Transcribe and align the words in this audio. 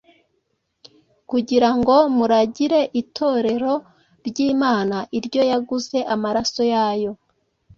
kugira 1.29 1.69
ngo 1.79 1.95
muragire 2.17 2.81
Itorero 3.01 3.73
ry’Imana, 4.27 4.97
iryo 5.17 5.41
yaguze 5.51 5.97
amaraso 6.15 6.61
yayo.” 6.73 7.11